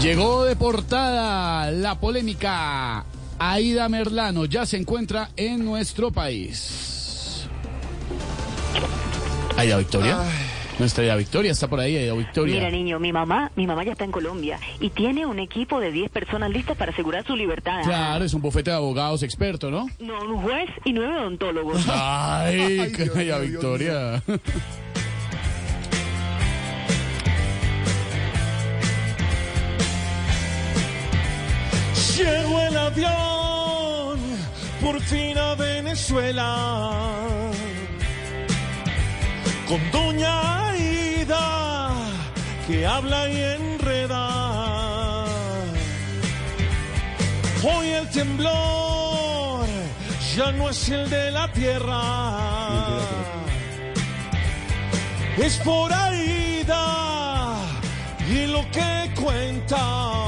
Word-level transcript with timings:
Llegó 0.00 0.44
de 0.44 0.56
portada 0.56 1.70
la 1.70 1.98
polémica. 1.98 3.04
Aida 3.38 3.88
Merlano 3.88 4.44
ya 4.44 4.66
se 4.66 4.76
encuentra 4.76 5.30
en 5.36 5.64
nuestro 5.64 6.10
país. 6.10 7.48
Aida 9.56 9.78
Victoria. 9.78 10.18
Nuestra 10.78 11.02
Aida 11.04 11.16
Victoria 11.16 11.52
está 11.52 11.66
por 11.66 11.80
ahí, 11.80 11.96
Aida 11.96 12.12
Victoria. 12.12 12.56
Mira, 12.56 12.70
niño, 12.70 13.00
mi 13.00 13.10
mamá, 13.10 13.50
mi 13.56 13.66
mamá 13.66 13.84
ya 13.84 13.92
está 13.92 14.04
en 14.04 14.12
Colombia 14.12 14.60
y 14.80 14.90
tiene 14.90 15.24
un 15.24 15.38
equipo 15.38 15.80
de 15.80 15.90
10 15.90 16.10
personas 16.10 16.50
listas 16.50 16.76
para 16.76 16.92
asegurar 16.92 17.26
su 17.26 17.34
libertad. 17.34 17.80
Claro, 17.82 18.22
es 18.22 18.34
un 18.34 18.42
bufete 18.42 18.70
de 18.70 18.76
abogados 18.76 19.22
experto, 19.22 19.70
¿no? 19.70 19.86
No, 19.98 20.20
un 20.20 20.42
juez 20.42 20.68
y 20.84 20.92
nueve 20.92 21.18
odontólogos. 21.18 21.86
Ay, 21.88 22.80
Ay, 22.80 22.92
mío, 23.16 23.40
Dios 23.40 24.22
Por 34.80 35.00
fin 35.02 35.36
a 35.36 35.54
Venezuela. 35.54 36.56
Con 39.68 39.80
Doña 39.90 40.68
Aida, 40.68 41.90
que 42.66 42.86
habla 42.86 43.28
y 43.28 43.36
enreda. 43.36 45.24
Hoy 47.62 47.88
el 47.88 48.08
temblor 48.10 49.66
ya 50.36 50.52
no 50.52 50.70
es 50.70 50.88
el 50.88 51.10
de 51.10 51.30
la 51.32 51.52
tierra. 51.52 52.02
Es 55.36 55.56
por 55.58 55.92
Aida 55.92 57.56
y 58.30 58.46
lo 58.46 58.62
que 58.70 59.10
cuenta. 59.20 60.25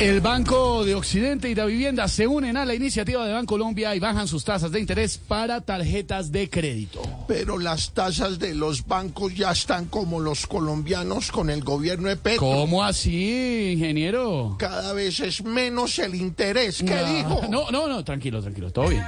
El 0.00 0.22
Banco 0.22 0.82
de 0.82 0.94
Occidente 0.94 1.50
y 1.50 1.54
la 1.54 1.66
Vivienda 1.66 2.08
se 2.08 2.26
unen 2.26 2.56
a 2.56 2.64
la 2.64 2.74
iniciativa 2.74 3.26
de 3.26 3.34
Bancolombia 3.34 3.94
y 3.94 3.98
bajan 4.00 4.26
sus 4.26 4.46
tasas 4.46 4.72
de 4.72 4.80
interés 4.80 5.18
para 5.18 5.60
tarjetas 5.60 6.32
de 6.32 6.48
crédito. 6.48 7.02
Pero 7.28 7.58
las 7.58 7.90
tasas 7.92 8.38
de 8.38 8.54
los 8.54 8.86
bancos 8.86 9.34
ya 9.34 9.50
están 9.50 9.84
como 9.84 10.18
los 10.18 10.46
colombianos 10.46 11.30
con 11.30 11.50
el 11.50 11.62
gobierno 11.62 12.08
de 12.08 12.16
Petro. 12.16 12.46
¿Cómo 12.46 12.82
así, 12.82 13.72
ingeniero? 13.72 14.56
Cada 14.58 14.94
vez 14.94 15.20
es 15.20 15.44
menos 15.44 15.98
el 15.98 16.14
interés. 16.14 16.78
¿Qué 16.78 16.94
No, 16.94 17.04
dijo? 17.04 17.40
No, 17.50 17.70
no, 17.70 17.86
no, 17.86 18.02
tranquilo, 18.02 18.40
tranquilo, 18.40 18.72
todo 18.72 18.88
bien. 18.88 19.04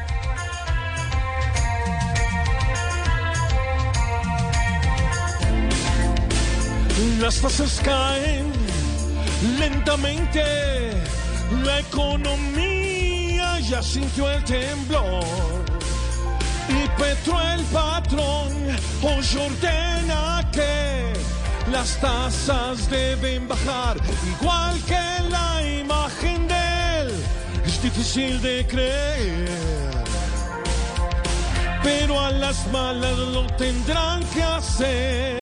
Las 7.18 7.40
tasas 7.40 7.80
caen 7.82 8.51
lentamente, 9.58 10.42
la 11.64 11.80
economía 11.80 13.60
ya 13.60 13.82
sintió 13.82 14.30
el 14.30 14.42
temblor. 14.44 15.24
Y 16.68 16.88
Petro 17.00 17.40
el 17.40 17.62
patrón 17.64 18.52
hoy 19.02 19.26
ordena 19.36 20.48
que 20.52 21.12
las 21.70 22.00
tasas 22.00 22.88
deben 22.88 23.48
bajar, 23.48 23.96
igual 24.40 24.80
que 24.86 25.28
la 25.28 25.62
imagen 25.80 26.46
de 26.48 27.00
él. 27.00 27.12
Es 27.66 27.82
difícil 27.82 28.40
de 28.40 28.66
creer. 28.66 30.02
Pero 31.82 32.20
a 32.20 32.30
las 32.30 32.66
malas 32.70 33.18
lo 33.18 33.46
tendrán 33.56 34.22
que 34.26 34.42
hacer. 34.42 35.41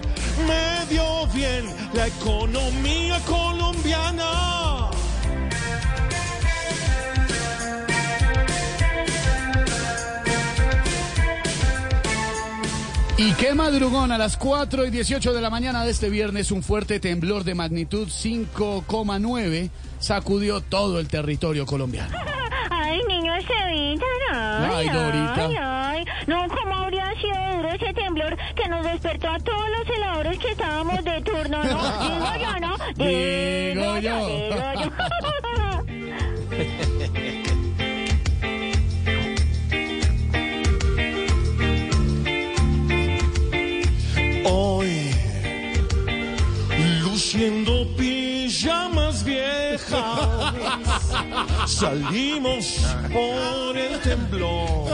bien 1.33 1.65
la 1.93 2.07
economía 2.07 3.19
colombiana. 3.27 4.51
Y 13.17 13.33
qué 13.33 13.53
madrugón 13.53 14.11
a 14.11 14.17
las 14.17 14.35
4 14.35 14.85
y 14.87 14.89
18 14.89 15.33
de 15.33 15.41
la 15.41 15.51
mañana 15.51 15.85
de 15.85 15.91
este 15.91 16.09
viernes, 16.09 16.49
un 16.49 16.63
fuerte 16.63 16.99
temblor 16.99 17.43
de 17.43 17.53
magnitud 17.53 18.07
5,9 18.07 19.69
sacudió 19.99 20.61
todo 20.61 20.99
el 20.99 21.07
territorio 21.07 21.67
colombiano. 21.67 22.17
Ay, 22.71 22.99
niño 23.07 23.33
Cevita, 23.41 24.05
no. 24.31 24.75
Ay, 24.75 24.89
Dorita. 24.89 25.45
Ay, 25.45 25.55
ay. 25.55 25.59
No, 25.59 25.80
ese 27.81 27.93
temblor 27.93 28.37
que 28.55 28.67
nos 28.67 28.83
despertó 28.85 29.29
a 29.29 29.39
todos 29.39 29.69
los 29.77 29.87
celadores 29.87 30.37
que 30.37 30.51
estábamos 30.51 31.03
de 31.03 31.21
turno, 31.21 31.63
no? 31.63 31.81
Digo 32.01 32.35
yo, 32.39 32.59
¿no? 32.59 32.77
Digo 32.95 33.97
yo. 33.99 34.27
digo 34.27 34.73
yo. 34.79 34.91
Hoy, 44.53 45.11
luciendo 47.03 47.87
pijamas 47.95 49.23
viejas, 49.23 50.53
salimos 51.67 52.85
por 53.11 53.77
el 53.77 53.99
temblor. 54.01 54.89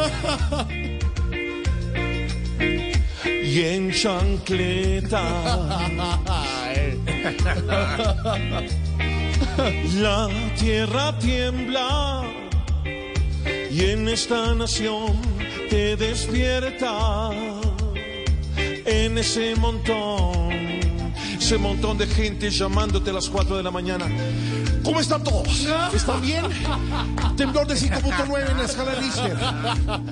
En 3.59 3.91
chancleta, 3.91 5.23
la 9.95 10.29
tierra 10.59 11.17
tiembla. 11.17 12.21
Y 13.71 13.81
en 13.81 14.09
esta 14.09 14.53
nación 14.53 15.17
te 15.71 15.97
despierta 15.97 17.31
en 18.85 19.17
ese 19.17 19.55
montón, 19.55 20.51
ese 21.39 21.57
montón 21.57 21.97
de 21.97 22.05
gente 22.05 22.51
llamándote 22.51 23.09
a 23.09 23.13
las 23.13 23.27
4 23.27 23.57
de 23.57 23.63
la 23.63 23.71
mañana. 23.71 24.05
¿Cómo 24.83 24.99
están 24.99 25.23
todos? 25.23 25.67
¿Están 25.95 26.21
bien? 26.21 26.45
Temblor 27.35 27.65
de 27.65 27.73
5.9 27.73 28.51
en 28.51 28.57
la 28.57 28.65
escala 28.65 28.93
Richter. 28.93 29.35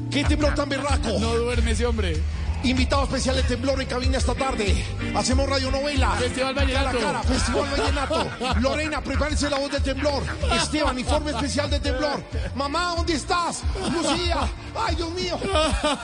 ¿Qué 0.10 0.24
temblor 0.24 0.56
tan 0.56 0.68
berraco? 0.68 1.20
No 1.20 1.36
duerme 1.36 1.72
ese 1.72 1.86
hombre. 1.86 2.18
Invitado 2.66 3.04
especial 3.04 3.36
de 3.36 3.44
temblor 3.44 3.80
en 3.80 3.88
cabina 3.88 4.18
esta 4.18 4.34
tarde. 4.34 4.76
Hacemos 5.16 5.48
radionovela. 5.48 6.12
Festival 6.14 6.56
Cara 6.56 6.62
a 6.62 6.74
Vallenato. 6.84 7.00
cara, 7.00 7.24
Festival 7.24 7.66
Vallenato. 7.78 8.28
Lorena, 8.60 9.02
prepárese 9.02 9.50
la 9.50 9.60
voz 9.60 9.72
de 9.72 9.80
temblor. 9.82 10.24
Esteban, 10.52 10.98
informe 10.98 11.32
especial 11.32 11.70
de 11.70 11.80
temblor. 11.80 12.24
Mamá, 12.56 12.96
¿dónde 12.98 13.14
estás? 13.14 13.62
Lucía. 13.92 14.50
Ay, 14.76 14.96
Dios 14.96 15.12
mío. 15.12 15.38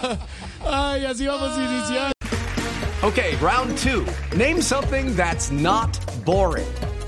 Ay, 0.72 1.06
así 1.06 1.26
vamos 1.26 1.58
a 1.58 1.62
iniciar. 1.64 2.12
Okay, 3.04 3.36
round 3.42 3.76
two. 3.80 4.06
Name 4.38 4.62
something 4.62 5.16
that's 5.16 5.50
not 5.50 5.98
boring. 6.24 6.68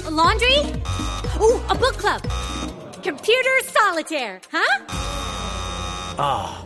laundry? 0.10 0.58
Ooh, 1.40 1.62
a 1.70 1.76
book 1.76 1.98
club. 2.00 2.22
Computer 3.04 3.62
solitaire, 3.72 4.42
huh? 4.52 4.84
Ah, 6.18 6.66